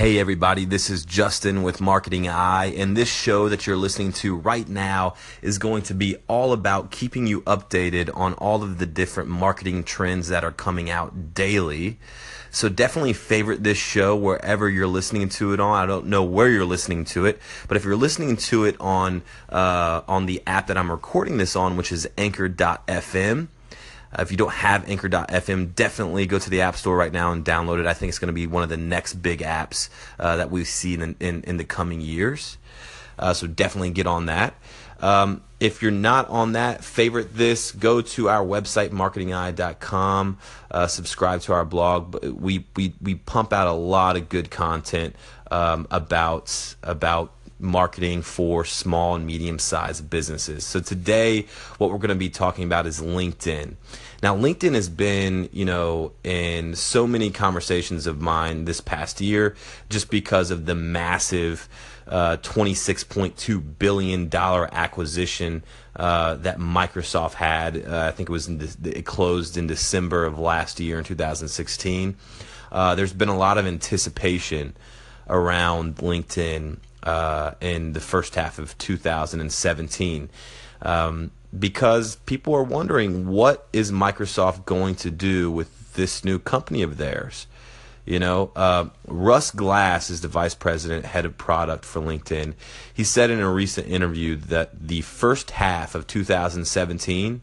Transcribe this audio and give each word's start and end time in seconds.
Hey 0.00 0.18
everybody, 0.18 0.64
this 0.64 0.88
is 0.88 1.04
Justin 1.04 1.62
with 1.62 1.78
Marketing 1.78 2.26
Eye, 2.26 2.72
and 2.74 2.96
this 2.96 3.12
show 3.12 3.50
that 3.50 3.66
you're 3.66 3.76
listening 3.76 4.14
to 4.14 4.34
right 4.34 4.66
now 4.66 5.12
is 5.42 5.58
going 5.58 5.82
to 5.82 5.94
be 5.94 6.16
all 6.26 6.54
about 6.54 6.90
keeping 6.90 7.26
you 7.26 7.42
updated 7.42 8.08
on 8.14 8.32
all 8.32 8.62
of 8.62 8.78
the 8.78 8.86
different 8.86 9.28
marketing 9.28 9.84
trends 9.84 10.28
that 10.28 10.42
are 10.42 10.52
coming 10.52 10.88
out 10.88 11.34
daily. 11.34 11.98
So 12.50 12.70
definitely 12.70 13.12
favorite 13.12 13.62
this 13.62 13.76
show 13.76 14.16
wherever 14.16 14.70
you're 14.70 14.86
listening 14.86 15.28
to 15.28 15.52
it 15.52 15.60
on. 15.60 15.76
I 15.76 15.84
don't 15.84 16.06
know 16.06 16.24
where 16.24 16.48
you're 16.48 16.64
listening 16.64 17.04
to 17.04 17.26
it, 17.26 17.38
but 17.68 17.76
if 17.76 17.84
you're 17.84 17.94
listening 17.94 18.38
to 18.38 18.64
it 18.64 18.76
on 18.80 19.20
uh, 19.50 20.00
on 20.08 20.24
the 20.24 20.42
app 20.46 20.68
that 20.68 20.78
I'm 20.78 20.90
recording 20.90 21.36
this 21.36 21.54
on, 21.54 21.76
which 21.76 21.92
is 21.92 22.08
Anchor.fm 22.16 23.48
uh, 24.12 24.22
if 24.22 24.30
you 24.30 24.36
don't 24.36 24.52
have 24.52 24.88
Anchor.fm, 24.88 25.74
definitely 25.74 26.26
go 26.26 26.38
to 26.38 26.50
the 26.50 26.62
App 26.62 26.76
Store 26.76 26.96
right 26.96 27.12
now 27.12 27.32
and 27.32 27.44
download 27.44 27.80
it. 27.80 27.86
I 27.86 27.94
think 27.94 28.08
it's 28.08 28.18
going 28.18 28.28
to 28.28 28.32
be 28.32 28.46
one 28.46 28.62
of 28.62 28.68
the 28.68 28.76
next 28.76 29.14
big 29.14 29.40
apps 29.40 29.88
uh, 30.18 30.36
that 30.36 30.50
we 30.50 30.64
see 30.64 30.94
in, 30.94 31.16
in, 31.20 31.42
in 31.42 31.56
the 31.56 31.64
coming 31.64 32.00
years. 32.00 32.58
Uh, 33.18 33.34
so 33.34 33.46
definitely 33.46 33.90
get 33.90 34.06
on 34.06 34.26
that. 34.26 34.54
Um, 35.00 35.42
if 35.60 35.82
you're 35.82 35.90
not 35.90 36.28
on 36.28 36.52
that, 36.52 36.84
favorite 36.84 37.34
this, 37.34 37.72
go 37.72 38.00
to 38.00 38.28
our 38.28 38.44
website, 38.44 38.90
marketingeye.com, 38.90 40.38
uh, 40.70 40.86
subscribe 40.86 41.40
to 41.42 41.52
our 41.52 41.64
blog. 41.64 42.22
We, 42.24 42.66
we, 42.76 42.94
we 43.00 43.14
pump 43.14 43.52
out 43.52 43.66
a 43.66 43.72
lot 43.72 44.16
of 44.16 44.28
good 44.28 44.50
content 44.50 45.16
um, 45.50 45.86
about, 45.90 46.74
about 46.82 47.32
marketing 47.60 48.22
for 48.22 48.64
small 48.64 49.14
and 49.14 49.26
medium 49.26 49.58
sized 49.58 50.10
businesses. 50.10 50.64
So 50.64 50.80
today, 50.80 51.46
what 51.78 51.90
we're 51.90 51.98
going 51.98 52.08
to 52.08 52.14
be 52.14 52.30
talking 52.30 52.64
about 52.64 52.86
is 52.86 53.00
LinkedIn. 53.00 53.74
Now, 54.22 54.36
LinkedIn 54.36 54.74
has 54.74 54.88
been, 54.88 55.48
you 55.52 55.64
know, 55.64 56.12
in 56.22 56.74
so 56.74 57.06
many 57.06 57.30
conversations 57.30 58.06
of 58.06 58.20
mine 58.20 58.66
this 58.66 58.80
past 58.80 59.20
year 59.20 59.56
just 59.88 60.10
because 60.10 60.50
of 60.50 60.66
the 60.66 60.74
massive 60.74 61.68
uh, 62.06 62.36
$26.2 62.38 63.78
billion 63.78 64.34
acquisition 64.34 65.62
uh, 65.96 66.34
that 66.34 66.58
Microsoft 66.58 67.34
had. 67.34 67.86
Uh, 67.86 68.06
I 68.08 68.10
think 68.10 68.28
it 68.28 68.32
was 68.32 68.46
the, 68.46 68.98
it 68.98 69.06
closed 69.06 69.56
in 69.56 69.66
December 69.66 70.24
of 70.24 70.38
last 70.38 70.80
year 70.80 70.98
in 70.98 71.04
2016. 71.04 72.16
Uh, 72.72 72.94
there's 72.94 73.12
been 73.12 73.28
a 73.28 73.36
lot 73.36 73.58
of 73.58 73.66
anticipation 73.66 74.76
around 75.28 75.96
LinkedIn 75.96 76.78
uh, 77.02 77.52
in 77.60 77.92
the 77.92 78.00
first 78.00 78.34
half 78.34 78.58
of 78.58 78.76
2017 78.78 80.28
um, 80.82 81.30
because 81.58 82.16
people 82.26 82.54
are 82.54 82.62
wondering 82.62 83.28
what 83.28 83.66
is 83.72 83.90
Microsoft 83.90 84.64
going 84.64 84.94
to 84.96 85.10
do 85.10 85.50
with 85.50 85.94
this 85.94 86.24
new 86.24 86.38
company 86.38 86.82
of 86.82 86.96
theirs. 86.96 87.46
You 88.06 88.18
know, 88.18 88.50
uh, 88.56 88.86
Russ 89.06 89.50
Glass 89.50 90.10
is 90.10 90.20
the 90.20 90.28
vice 90.28 90.54
president, 90.54 91.04
head 91.04 91.24
of 91.24 91.36
product 91.36 91.84
for 91.84 92.00
LinkedIn. 92.00 92.54
He 92.92 93.04
said 93.04 93.30
in 93.30 93.40
a 93.40 93.50
recent 93.50 93.88
interview 93.88 94.36
that 94.36 94.88
the 94.88 95.02
first 95.02 95.52
half 95.52 95.94
of 95.94 96.06
2017 96.06 97.42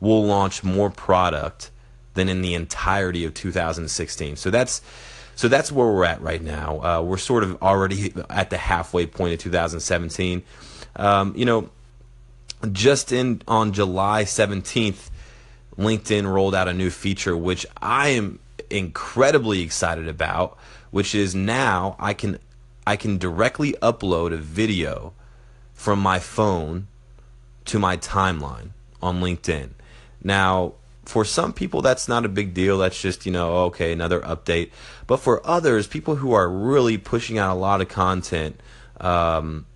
will 0.00 0.24
launch 0.24 0.62
more 0.62 0.90
product 0.90 1.70
than 2.14 2.28
in 2.28 2.40
the 2.40 2.54
entirety 2.54 3.24
of 3.24 3.34
2016. 3.34 4.36
So 4.36 4.50
that's 4.50 4.80
so 5.36 5.48
that's 5.48 5.70
where 5.70 5.86
we're 5.86 6.04
at 6.04 6.20
right 6.22 6.42
now. 6.42 6.80
Uh, 6.82 7.02
we're 7.02 7.18
sort 7.18 7.44
of 7.44 7.62
already 7.62 8.12
at 8.30 8.48
the 8.48 8.56
halfway 8.56 9.06
point 9.06 9.34
of 9.34 9.38
2017. 9.38 10.42
Um, 10.96 11.34
you 11.36 11.44
know, 11.44 11.68
just 12.72 13.12
in 13.12 13.42
on 13.46 13.72
July 13.72 14.24
17th, 14.24 15.10
LinkedIn 15.78 16.32
rolled 16.32 16.54
out 16.54 16.68
a 16.68 16.72
new 16.72 16.88
feature 16.88 17.36
which 17.36 17.66
I 17.82 18.08
am 18.08 18.38
incredibly 18.70 19.60
excited 19.60 20.08
about, 20.08 20.56
which 20.90 21.14
is 21.14 21.34
now 21.34 21.96
I 21.98 22.14
can 22.14 22.38
I 22.86 22.96
can 22.96 23.18
directly 23.18 23.74
upload 23.82 24.32
a 24.32 24.38
video 24.38 25.12
from 25.74 25.98
my 25.98 26.18
phone 26.18 26.86
to 27.66 27.78
my 27.78 27.98
timeline 27.98 28.70
on 29.02 29.20
LinkedIn. 29.20 29.70
Now, 30.22 30.74
for 31.06 31.24
some 31.24 31.52
people 31.52 31.82
that's 31.82 32.08
not 32.08 32.24
a 32.24 32.28
big 32.28 32.52
deal. 32.52 32.78
That's 32.78 33.00
just 33.00 33.24
you 33.24 33.32
know 33.32 33.56
okay 33.66 33.92
another 33.92 34.20
update. 34.20 34.70
But 35.06 35.18
for 35.18 35.44
others 35.46 35.86
people 35.86 36.16
who 36.16 36.32
are 36.32 36.48
really 36.48 36.98
pushing 36.98 37.38
out 37.38 37.54
a 37.56 37.58
lot 37.58 37.80
of 37.80 37.88
content 37.88 38.60
um, 39.00 39.66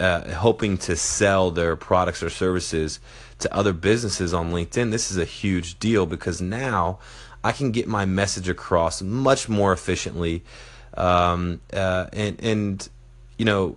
uh, 0.00 0.34
hoping 0.34 0.76
to 0.78 0.96
sell 0.96 1.50
their 1.50 1.76
products 1.76 2.22
or 2.22 2.30
services 2.30 2.98
to 3.38 3.54
other 3.54 3.72
businesses 3.72 4.32
on 4.32 4.50
linkedin 4.52 4.90
this 4.90 5.10
is 5.10 5.16
a 5.16 5.24
huge 5.24 5.78
deal 5.78 6.06
because 6.06 6.40
now 6.40 6.98
i 7.44 7.52
can 7.52 7.70
get 7.70 7.86
my 7.86 8.04
message 8.04 8.48
across 8.48 9.02
much 9.02 9.48
more 9.48 9.72
efficiently. 9.72 10.42
Um, 10.94 11.60
uh, 11.72 12.06
and 12.12 12.38
and 12.42 12.88
you 13.38 13.44
know 13.44 13.76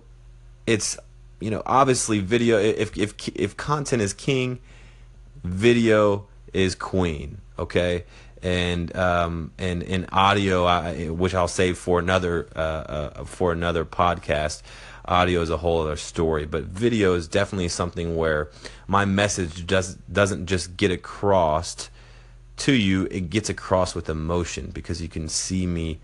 it's 0.66 0.98
you 1.40 1.50
know 1.50 1.62
obviously 1.64 2.20
video 2.20 2.58
if 2.58 2.96
if 2.96 3.14
if 3.34 3.56
content 3.56 4.02
is 4.02 4.12
king 4.12 4.58
video 5.42 6.26
is 6.56 6.74
Queen. 6.74 7.38
Okay, 7.58 8.04
and 8.42 8.94
um, 8.96 9.52
and 9.58 9.82
in 9.82 10.06
audio, 10.10 10.64
I, 10.64 11.08
which 11.10 11.34
I'll 11.34 11.48
save 11.48 11.78
for 11.78 11.98
another 11.98 12.48
uh, 12.56 12.58
uh, 12.58 13.24
for 13.24 13.52
another 13.52 13.84
podcast. 13.84 14.62
Audio 15.04 15.40
is 15.40 15.50
a 15.50 15.58
whole 15.58 15.82
other 15.82 15.96
story, 15.96 16.46
but 16.46 16.64
video 16.64 17.14
is 17.14 17.28
definitely 17.28 17.68
something 17.68 18.16
where 18.16 18.50
my 18.88 19.04
message 19.04 19.64
does 19.66 19.94
doesn't 20.10 20.46
just 20.46 20.76
get 20.76 20.90
across 20.90 21.90
to 22.58 22.72
you; 22.72 23.06
it 23.10 23.30
gets 23.30 23.48
across 23.48 23.94
with 23.94 24.08
emotion 24.08 24.70
because 24.72 25.00
you 25.00 25.08
can 25.08 25.28
see 25.28 25.66
me 25.66 26.00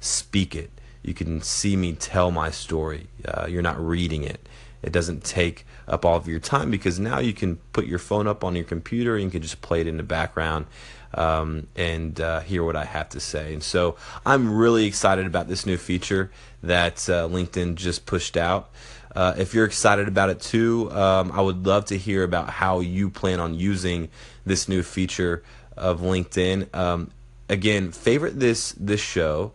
speak 0.00 0.54
it. 0.54 0.70
You 1.02 1.14
can 1.14 1.42
see 1.42 1.76
me 1.76 1.92
tell 1.92 2.30
my 2.30 2.50
story. 2.50 3.08
Uh, 3.26 3.46
you're 3.48 3.62
not 3.62 3.78
reading 3.78 4.24
it. 4.24 4.48
It 4.86 4.92
doesn't 4.92 5.24
take 5.24 5.66
up 5.88 6.04
all 6.04 6.16
of 6.16 6.28
your 6.28 6.38
time 6.38 6.70
because 6.70 7.00
now 7.00 7.18
you 7.18 7.32
can 7.32 7.56
put 7.72 7.86
your 7.86 7.98
phone 7.98 8.28
up 8.28 8.44
on 8.44 8.54
your 8.54 8.64
computer 8.64 9.16
and 9.16 9.24
you 9.24 9.30
can 9.30 9.42
just 9.42 9.60
play 9.60 9.80
it 9.80 9.88
in 9.88 9.96
the 9.96 10.04
background 10.04 10.66
um, 11.12 11.66
and 11.74 12.20
uh, 12.20 12.40
hear 12.40 12.62
what 12.62 12.76
I 12.76 12.84
have 12.84 13.08
to 13.10 13.20
say. 13.20 13.52
And 13.52 13.62
so 13.62 13.96
I'm 14.24 14.56
really 14.56 14.86
excited 14.86 15.26
about 15.26 15.48
this 15.48 15.66
new 15.66 15.76
feature 15.76 16.30
that 16.62 17.08
uh, 17.10 17.28
LinkedIn 17.28 17.74
just 17.74 18.06
pushed 18.06 18.36
out. 18.36 18.70
Uh, 19.14 19.34
if 19.36 19.54
you're 19.54 19.64
excited 19.64 20.06
about 20.06 20.30
it 20.30 20.40
too, 20.40 20.90
um, 20.92 21.32
I 21.32 21.40
would 21.40 21.66
love 21.66 21.86
to 21.86 21.98
hear 21.98 22.22
about 22.22 22.48
how 22.48 22.78
you 22.78 23.10
plan 23.10 23.40
on 23.40 23.54
using 23.54 24.08
this 24.44 24.68
new 24.68 24.84
feature 24.84 25.42
of 25.76 26.00
LinkedIn. 26.00 26.72
Um, 26.74 27.10
again, 27.48 27.90
favorite 27.90 28.38
this 28.38 28.72
this 28.72 29.00
show, 29.00 29.52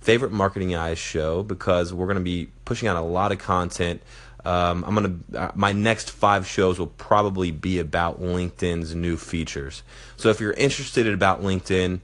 favorite 0.00 0.32
Marketing 0.32 0.74
Eyes 0.74 0.98
show 0.98 1.42
because 1.42 1.92
we're 1.92 2.06
going 2.06 2.18
to 2.18 2.22
be 2.22 2.48
pushing 2.64 2.88
out 2.88 2.96
a 2.96 3.00
lot 3.00 3.32
of 3.32 3.38
content 3.38 4.00
um, 4.44 4.84
I'm 4.84 4.94
gonna 4.94 5.16
uh, 5.34 5.52
my 5.54 5.72
next 5.72 6.10
five 6.10 6.46
shows 6.46 6.78
will 6.78 6.86
probably 6.86 7.50
be 7.50 7.78
about 7.78 8.20
LinkedIn's 8.20 8.94
new 8.94 9.16
features. 9.16 9.82
So 10.16 10.28
if 10.28 10.40
you're 10.40 10.52
interested 10.52 11.06
about 11.08 11.42
LinkedIn, 11.42 12.00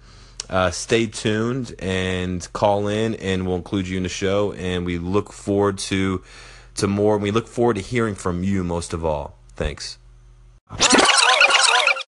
uh, 0.48 0.70
stay 0.70 1.06
tuned 1.06 1.74
and 1.78 2.50
call 2.52 2.88
in, 2.88 3.14
and 3.16 3.46
we'll 3.46 3.56
include 3.56 3.88
you 3.88 3.96
in 3.96 4.02
the 4.02 4.08
show. 4.08 4.52
And 4.52 4.86
we 4.86 4.98
look 4.98 5.32
forward 5.32 5.78
to 5.78 6.22
to 6.76 6.86
more. 6.86 7.18
We 7.18 7.30
look 7.30 7.46
forward 7.46 7.76
to 7.76 7.82
hearing 7.82 8.14
from 8.14 8.42
you 8.42 8.64
most 8.64 8.92
of 8.92 9.04
all. 9.04 9.36
Thanks. 9.54 9.98